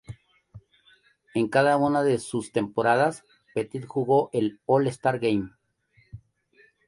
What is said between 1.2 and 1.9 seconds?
En cada